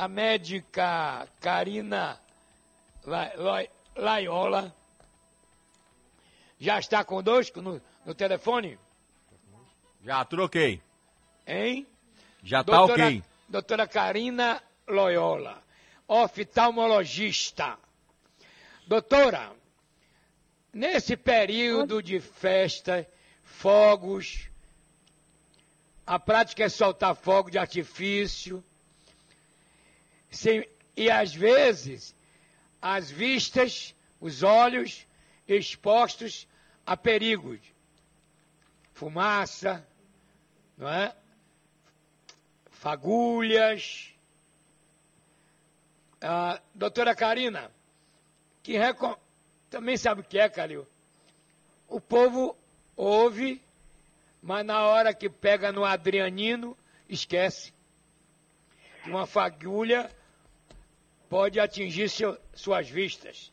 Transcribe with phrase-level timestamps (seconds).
[0.00, 2.18] a médica Karina
[3.94, 4.74] Laiola
[6.58, 8.78] já está conosco no, no telefone?
[10.02, 10.80] Já troquei.
[11.46, 11.86] Hein?
[12.42, 13.22] Já está ok.
[13.46, 15.62] Doutora Karina Loyola,
[16.08, 17.78] oftalmologista.
[18.86, 19.52] Doutora,
[20.72, 23.06] nesse período de festa,
[23.42, 24.48] fogos,
[26.06, 28.64] a prática é soltar fogo de artifício,
[30.96, 32.14] e às vezes
[32.80, 35.06] as vistas, os olhos
[35.46, 36.48] expostos
[36.86, 37.60] a perigos.
[38.92, 39.86] Fumaça,
[40.76, 41.14] não é?
[42.70, 44.12] Fagulhas.
[46.22, 47.70] A doutora Karina,
[48.62, 49.16] que recom...
[49.70, 50.86] também sabe o que é, Calil?
[51.88, 52.56] O povo
[52.94, 53.62] ouve,
[54.42, 56.76] mas na hora que pega no Adrianino,
[57.08, 57.72] esquece.
[59.06, 60.10] Uma fagulha
[61.30, 63.52] pode atingir seu, suas vistas.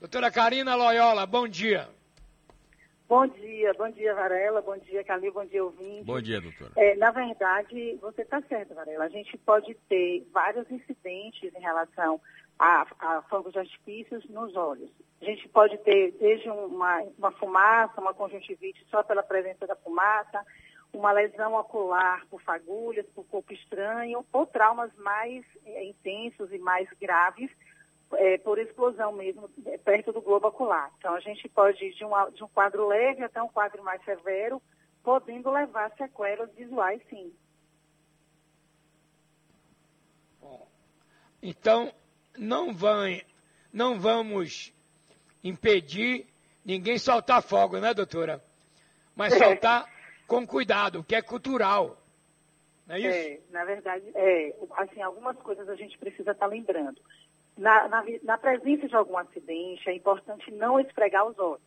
[0.00, 1.86] Doutora Karina Loyola, bom dia.
[3.06, 6.04] Bom dia, bom dia, Varela, bom dia, Calil, bom dia, ouvinte.
[6.04, 6.72] Bom dia, doutora.
[6.76, 9.04] É, na verdade, você está certo, Varela.
[9.04, 12.18] A gente pode ter vários incidentes em relação
[12.58, 14.90] a, a fogos de artifícios nos olhos.
[15.20, 20.42] A gente pode ter desde uma, uma fumaça, uma conjuntivite só pela presença da fumaça,
[20.92, 26.88] uma lesão ocular por fagulhas, por corpo estranho, ou traumas mais é, intensos e mais
[27.00, 27.50] graves,
[28.14, 30.92] é, por explosão mesmo, é, perto do globo ocular.
[30.98, 34.04] Então, a gente pode ir de, uma, de um quadro leve até um quadro mais
[34.04, 34.60] severo,
[35.02, 37.32] podendo levar sequelas visuais, sim.
[41.42, 41.92] Então,
[42.36, 43.22] não, vai,
[43.72, 44.72] não vamos
[45.42, 46.26] impedir
[46.64, 48.44] ninguém soltar fogo, né, doutora?
[49.16, 49.90] Mas soltar
[50.26, 51.98] com cuidado, que é cultural.
[52.86, 53.08] Não é isso?
[53.08, 57.00] É, na verdade, é, assim, algumas coisas a gente precisa estar tá lembrando.
[57.56, 61.62] Na, na, na, presença de algum acidente, é importante não esfregar os olhos,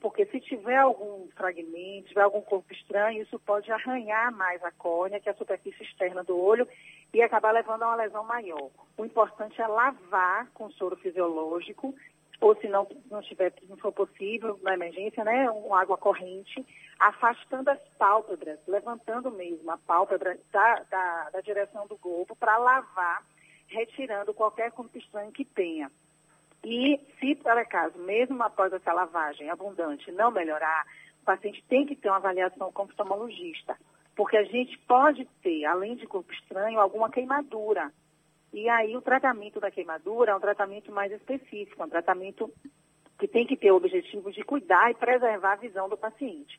[0.00, 5.20] porque se tiver algum fragmento, tiver algum corpo estranho, isso pode arranhar mais a córnea,
[5.20, 6.66] que é a superfície externa do olho,
[7.14, 8.70] e acabar levando a uma lesão maior.
[8.96, 11.94] O importante é lavar com soro fisiológico,
[12.40, 16.64] ou se não, não, tiver, não for possível, na emergência, né, uma água corrente,
[16.98, 23.24] afastando as pálpebras, levantando mesmo a pálpebra da, da, da direção do globo para lavar,
[23.66, 25.90] retirando qualquer corpo estranho que tenha.
[26.64, 30.86] E se, por acaso, mesmo após essa lavagem abundante não melhorar,
[31.22, 33.76] o paciente tem que ter uma avaliação com o oftalmologista,
[34.16, 37.92] porque a gente pode ter, além de corpo estranho, alguma queimadura.
[38.52, 42.52] E aí o tratamento da queimadura é um tratamento mais específico, é um tratamento
[43.18, 46.58] que tem que ter o objetivo de cuidar e preservar a visão do paciente.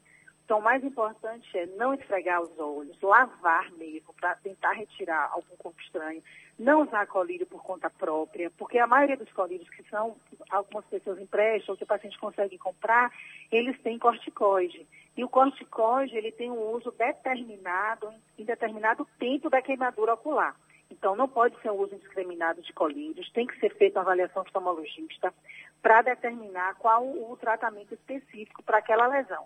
[0.49, 5.55] Então, o mais importante é não esfregar os olhos, lavar mesmo, para tentar retirar algum
[5.55, 6.23] corpo estranho.
[6.57, 10.15] Não usar colírio por conta própria, porque a maioria dos colírios que são,
[10.49, 13.13] algumas pessoas emprestam, que o paciente consegue comprar,
[13.51, 14.87] eles têm corticoide.
[15.15, 20.55] E o corticoide, ele tem um uso determinado, em determinado tempo da queimadura ocular.
[20.91, 24.41] Então, não pode ser um uso indiscriminado de colírios, tem que ser feita uma avaliação
[24.41, 25.33] oftalmologista
[25.81, 29.45] para determinar qual o tratamento específico para aquela lesão.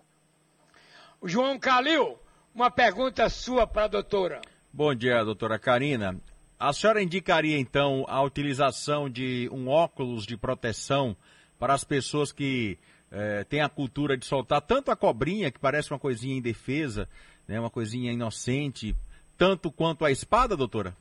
[1.22, 2.18] João Calil,
[2.54, 4.40] uma pergunta sua para a doutora.
[4.72, 6.18] Bom dia, doutora Karina.
[6.58, 11.16] A senhora indicaria, então, a utilização de um óculos de proteção
[11.58, 12.78] para as pessoas que
[13.10, 17.08] eh, têm a cultura de soltar tanto a cobrinha, que parece uma coisinha indefesa,
[17.46, 18.96] né, uma coisinha inocente,
[19.36, 20.96] tanto quanto a espada, doutora?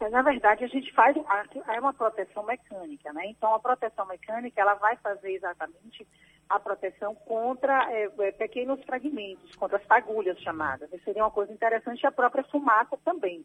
[0.00, 3.26] Na verdade, a gente faz é uma proteção mecânica, né?
[3.26, 6.06] Então, a proteção mecânica ela vai fazer exatamente
[6.48, 10.90] a proteção contra é, é, pequenos fragmentos, contra as fagulhas chamadas.
[10.92, 13.44] Isso seria uma coisa interessante a própria fumaça também.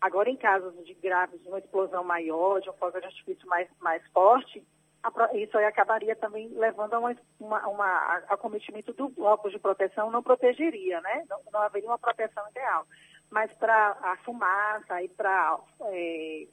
[0.00, 3.68] Agora, em casos de graves, de uma explosão maior, de um fogo de artifício mais,
[3.80, 4.64] mais forte,
[5.02, 10.10] a, isso aí acabaria também levando a um uma, uma, acometimento do bloco de proteção,
[10.10, 11.24] não protegeria, né?
[11.28, 12.86] Não, não haveria uma proteção ideal.
[13.30, 16.46] Mas para a fumaça e para é,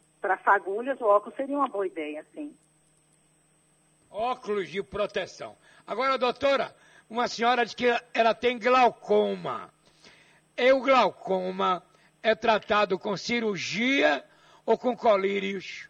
[0.44, 2.56] fagulhas, o óculos seria uma boa ideia, sim.
[4.10, 5.56] Óculos de proteção.
[5.88, 6.76] Agora, doutora,
[7.10, 9.74] uma senhora diz que ela tem glaucoma.
[10.58, 11.84] E o glaucoma
[12.24, 14.24] é tratado com cirurgia
[14.66, 15.90] ou com colírios?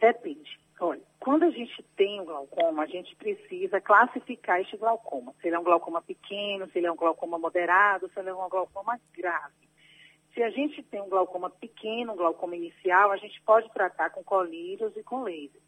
[0.00, 0.60] Depende.
[0.80, 5.32] Olha, quando a gente tem o glaucoma, a gente precisa classificar este glaucoma.
[5.40, 8.34] Se ele é um glaucoma pequeno, se ele é um glaucoma moderado, se ele é
[8.34, 9.54] um glaucoma grave.
[10.34, 14.24] Se a gente tem um glaucoma pequeno, um glaucoma inicial, a gente pode tratar com
[14.24, 15.60] colírios e com laser.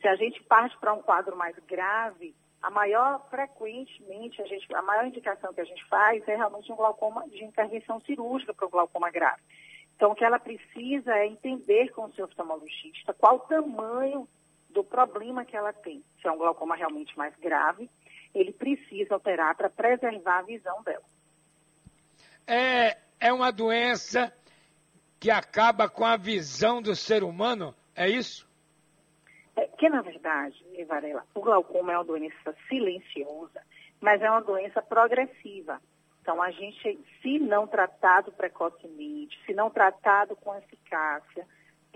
[0.00, 4.82] Se a gente parte para um quadro mais grave, a maior, frequentemente, a, gente, a
[4.82, 8.70] maior indicação que a gente faz é realmente um glaucoma de intervenção cirúrgica para o
[8.70, 9.40] glaucoma grave.
[9.94, 14.28] Então, o que ela precisa é entender com o seu oftalmologista qual o tamanho
[14.76, 16.04] do problema que ela tem.
[16.20, 17.88] Se é um glaucoma realmente mais grave,
[18.34, 21.02] ele precisa operar para preservar a visão dela.
[22.46, 24.30] É, é uma doença
[25.18, 28.46] que acaba com a visão do ser humano, é isso?
[29.56, 33.62] É, que, na verdade, Varela, o glaucoma é uma doença silenciosa,
[33.98, 35.80] mas é uma doença progressiva.
[36.20, 41.46] Então, a gente, se não tratado precocemente, se não tratado com eficácia,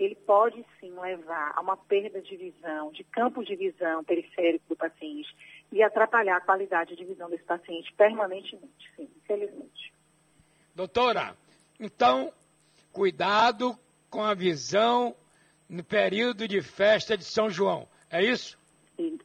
[0.03, 4.75] ele pode sim levar a uma perda de visão, de campo de visão periférico do
[4.75, 5.29] paciente
[5.71, 9.93] e atrapalhar a qualidade de visão desse paciente permanentemente, sim, infelizmente.
[10.75, 11.35] Doutora,
[11.79, 12.33] então,
[12.91, 13.77] cuidado
[14.09, 15.15] com a visão
[15.69, 18.60] no período de festa de São João, é isso?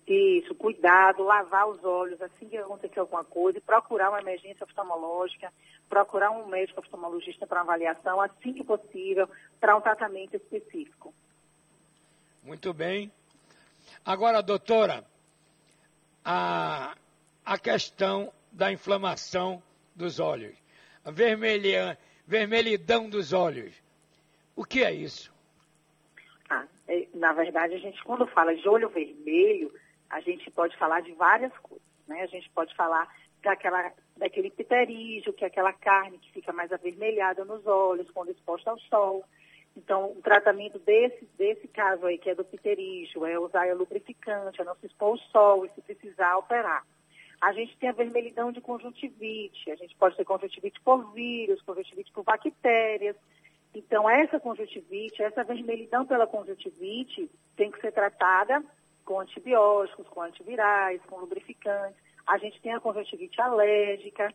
[0.07, 5.53] Isso, cuidado, lavar os olhos assim que acontecer alguma coisa e procurar uma emergência oftalmológica,
[5.89, 11.13] procurar um médico oftalmologista para avaliação assim que possível, para um tratamento específico.
[12.45, 13.11] Muito bem.
[14.05, 15.05] Agora, doutora,
[16.25, 16.97] a,
[17.45, 19.61] a questão da inflamação
[19.93, 20.57] dos olhos,
[21.05, 23.75] a vermelha, vermelhidão dos olhos.
[24.55, 25.35] O que é isso?
[26.49, 29.73] Ah, é, na verdade, a gente, quando fala de olho vermelho,
[30.11, 31.87] a gente pode falar de várias coisas.
[32.07, 32.23] Né?
[32.23, 33.09] A gente pode falar
[33.43, 38.71] daquela, daquele pterígio, que é aquela carne que fica mais avermelhada nos olhos quando exposta
[38.71, 39.25] ao sol.
[39.77, 44.65] Então, o tratamento desse, desse caso aí, que é do pterígio, é usar lubrificante, é
[44.65, 46.85] não se expor ao sol e se precisar operar.
[47.39, 52.11] A gente tem a vermelhidão de conjuntivite, a gente pode ter conjuntivite por vírus, conjuntivite
[52.11, 53.15] por bactérias,
[53.77, 58.65] então, essa conjuntivite, essa vermelhidão pela conjuntivite tem que ser tratada
[59.07, 61.97] com antibióticos, com antivirais, com lubrificantes.
[62.27, 64.35] A gente tem a conjuntivite alérgica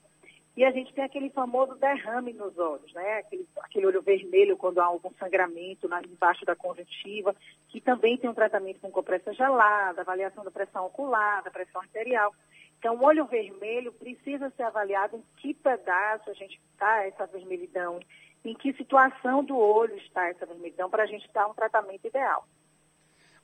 [0.56, 3.20] e a gente tem aquele famoso derrame nos olhos, né?
[3.20, 7.36] Aquele, aquele olho vermelho quando há algum sangramento na, embaixo da conjuntiva,
[7.68, 12.34] que também tem um tratamento com compressa gelada, avaliação da pressão ocular, da pressão arterial.
[12.80, 18.00] Então, o olho vermelho precisa ser avaliado em que pedaço a gente está essa vermelhidão,
[18.44, 22.46] em que situação do olho está essa vermelhidão para a gente dar um tratamento ideal.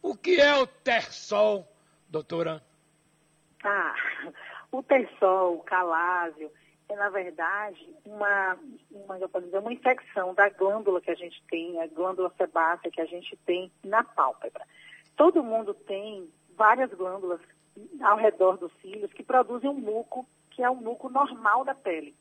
[0.08, 1.68] O que é o tersol,
[2.08, 2.64] doutora?
[3.62, 3.94] Ah,
[4.72, 6.50] o tersol, o calásio,
[6.88, 8.58] é na verdade uma,
[8.90, 12.90] uma, eu posso dizer, uma infecção da glândula que a gente tem, a glândula sebácea
[12.90, 14.66] que a gente tem na pálpebra.
[15.18, 17.42] Todo mundo tem várias glândulas
[18.02, 22.16] ao redor dos cílios que produzem um muco, que é o muco normal da pele.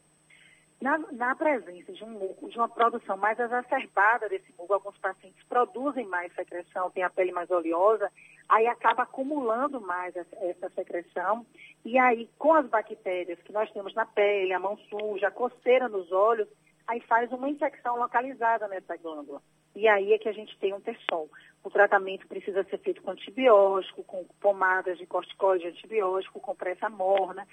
[0.81, 5.43] Na, na, presença de um muco, de uma produção mais exacerbada desse muco, alguns pacientes
[5.49, 8.13] produzem mais secreção, têm a pele mais oleosa,
[8.47, 11.47] aí acaba acumulando mais essa, secreção,
[11.85, 15.89] e aí com as bactérias que nós temos na pele, a mão suja, a coceira
[15.89, 16.47] nos olhos,
[16.87, 19.41] aí faz uma infecção localizada nessa glândula.
[19.75, 21.29] E aí é que a gente tem um terçol.
[21.63, 27.47] O tratamento precisa ser feito com antibiótico, com pomadas de corticoide antibiótico, com pressa morna.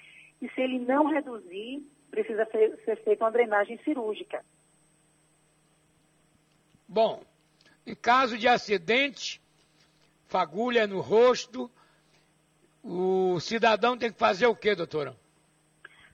[0.44, 4.44] E se ele não reduzir, precisa ser, ser feita uma drenagem cirúrgica.
[6.86, 7.24] Bom,
[7.86, 9.40] em caso de acidente,
[10.26, 11.70] fagulha no rosto,
[12.82, 15.16] o cidadão tem que fazer o quê, doutora?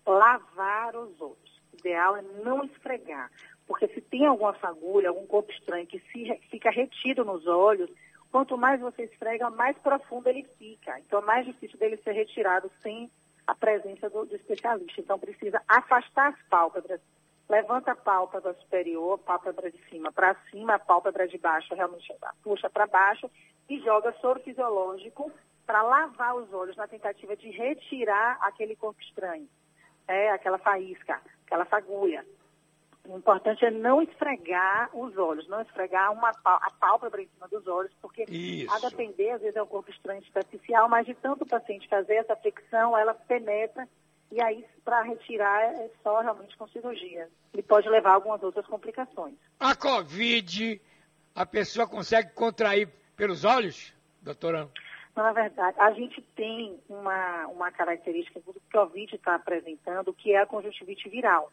[0.06, 1.61] Lavar os olhos.
[1.73, 3.32] O ideal é não esfregar,
[3.67, 7.91] porque se tem alguma fagulha, algum corpo estranho que se, fica retido nos olhos,
[8.31, 11.01] quanto mais você esfrega, mais profundo ele fica.
[11.01, 13.10] Então é mais difícil dele ser retirado sem
[13.47, 15.01] a presença do, do especialista.
[15.01, 17.01] Então, precisa afastar as pálpebras.
[17.49, 22.15] Levanta a pálpebra superior, a pálpebra de cima para cima, a pálpebra de baixo realmente
[22.43, 23.29] puxa para baixo
[23.69, 25.32] e joga soro fisiológico
[25.67, 29.49] para lavar os olhos na tentativa de retirar aquele corpo estranho,
[30.06, 32.25] é, aquela faísca, aquela fagulha.
[33.10, 37.67] O importante é não esfregar os olhos, não esfregar uma, a pálpebra em cima dos
[37.67, 38.72] olhos, porque Isso.
[38.72, 42.14] a depender, às vezes é um corpo estranho superficial, mas de tanto o paciente fazer
[42.14, 43.88] essa fricção, ela penetra
[44.31, 47.29] e aí para retirar é só realmente com cirurgia.
[47.52, 49.34] E pode levar a algumas outras complicações.
[49.58, 50.81] A Covid,
[51.34, 54.70] a pessoa consegue contrair pelos olhos, doutora?
[55.17, 60.40] Na verdade, a gente tem uma, uma característica que o Covid está apresentando, que é
[60.40, 61.50] a conjuntivite viral.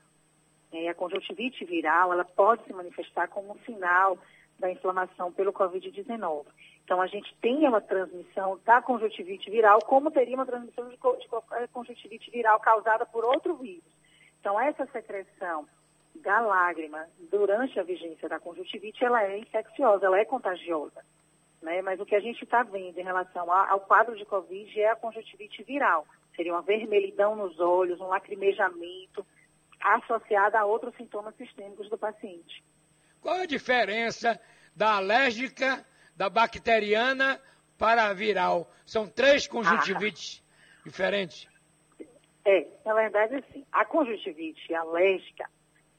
[0.71, 4.17] É, a conjuntivite viral, ela pode se manifestar como um sinal
[4.59, 6.45] da inflamação pelo Covid-19.
[6.83, 10.97] Então, a gente tem uma transmissão da conjuntivite viral, como teria uma transmissão de,
[11.71, 13.83] conjuntivite viral causada por outro vírus.
[14.39, 15.67] Então, essa secreção
[16.15, 21.03] da lágrima durante a vigência da conjuntivite, ela é infecciosa, ela é contagiosa.
[21.61, 21.81] Né?
[21.81, 24.95] Mas o que a gente está vendo em relação ao quadro de Covid é a
[24.95, 26.05] conjuntivite viral.
[26.35, 29.25] Seria uma vermelhidão nos olhos, um lacrimejamento,
[29.81, 32.63] associada a outros sintomas sistêmicos do paciente.
[33.21, 34.39] Qual a diferença
[34.75, 37.41] da alérgica, da bacteriana
[37.77, 38.71] para a viral?
[38.85, 40.83] São três conjuntivites ah.
[40.85, 41.47] diferentes.
[42.45, 43.65] É, na verdade, sim.
[43.71, 45.49] A conjuntivite alérgica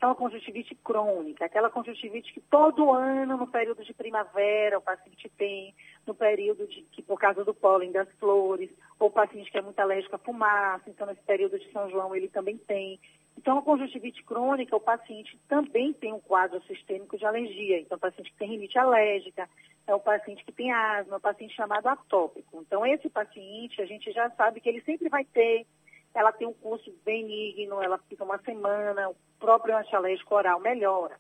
[0.01, 5.29] é uma conjuntivite crônica, aquela conjuntivite que todo ano, no período de primavera, o paciente
[5.37, 5.75] tem,
[6.07, 9.63] no período de que por causa do pólen das flores, ou o paciente que é
[9.63, 13.01] muito alérgico à fumaça, então nesse período de São João ele também tem.
[13.39, 17.79] Então, a conjuntivite crônica, o paciente também tem um quadro sistêmico de alergia.
[17.79, 19.49] Então, o paciente que tem rinite alérgica,
[19.87, 22.61] é o paciente que tem asma, é o paciente chamado atópico.
[22.61, 25.65] Então, esse paciente, a gente já sabe que ele sempre vai ter,
[26.13, 31.17] ela tem um curso benigno, ela fica uma semana, o próprio antialérgico oral melhora.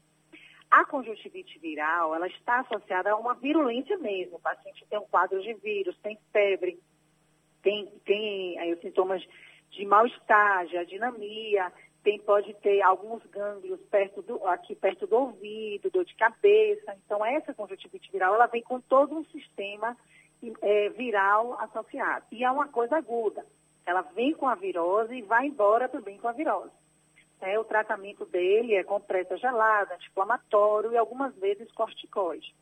[0.69, 4.39] A conjuntivite viral, ela está associada a uma virulência mesmo.
[4.39, 6.81] O paciente tem um quadro de vírus, tem febre,
[7.63, 9.25] tem, tem aí, os sintomas
[9.71, 11.73] de mal-estar, de adinamia,
[12.09, 16.97] tem, pode ter alguns gânglios perto do, aqui perto do ouvido, dor de cabeça.
[17.05, 19.95] Então, essa conjuntivite viral, ela vem com todo um sistema
[20.63, 22.25] é, viral associado.
[22.33, 23.45] E é uma coisa aguda.
[23.85, 26.73] Ela vem com a virose e vai embora também com a virose.
[27.43, 32.55] É, o tratamento dele é compressa gelada, anti-inflamatório e algumas vezes corticoide.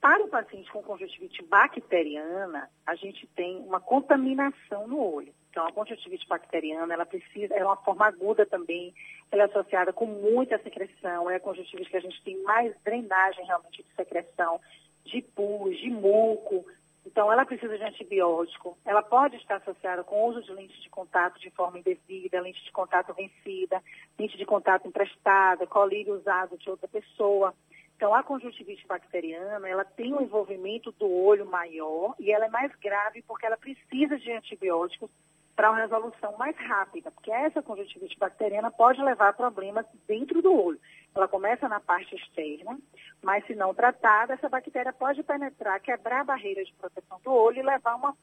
[0.00, 5.34] Para o paciente com conjuntivite bacteriana, a gente tem uma contaminação no olho.
[5.50, 8.94] Então, a conjuntivite bacteriana, ela precisa, é uma forma aguda também,
[9.32, 13.44] ela é associada com muita secreção, é a conjuntivite que a gente tem mais drenagem
[13.44, 14.60] realmente de secreção,
[15.04, 16.64] de pus, de muco.
[17.04, 18.78] Então, ela precisa de antibiótico.
[18.84, 22.70] Ela pode estar associada com uso de lente de contato de forma indevida, lente de
[22.70, 23.82] contato vencida,
[24.16, 27.52] lente de contato emprestada, colírio usado de outra pessoa.
[27.96, 32.72] Então, a conjuntivite bacteriana, ela tem um envolvimento do olho maior e ela é mais
[32.76, 35.10] grave porque ela precisa de antibióticos
[35.60, 40.50] para uma resolução mais rápida, porque essa conjuntivite bacteriana pode levar a problemas dentro do
[40.58, 40.80] olho.
[41.14, 42.78] Ela começa na parte externa,
[43.20, 47.58] mas se não tratada, essa bactéria pode penetrar, quebrar a barreira de proteção do olho
[47.58, 48.16] e levar uma,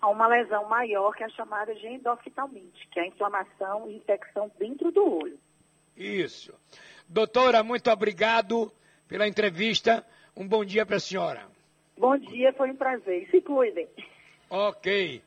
[0.00, 3.96] a uma lesão maior, que é a chamada de endoftalmite, que é a inflamação e
[3.98, 5.38] infecção dentro do olho.
[5.94, 6.58] Isso.
[7.06, 8.72] Doutora, muito obrigado
[9.06, 10.06] pela entrevista.
[10.34, 11.42] Um bom dia para a senhora.
[11.98, 13.28] Bom dia, foi um prazer.
[13.30, 13.86] Se cuidem.
[14.48, 15.18] Ok.